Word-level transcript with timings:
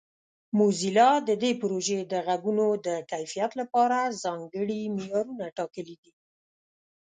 موزیلا 0.57 1.11
د 1.27 1.29
دې 1.41 1.51
پروژې 1.61 1.99
د 2.11 2.13
غږونو 2.27 2.67
د 2.85 2.87
کیفیت 3.11 3.51
لپاره 3.61 3.97
ځانګړي 4.23 4.81
معیارونه 4.95 5.45
ټاکلي 5.57 5.95
دي. 6.03 6.13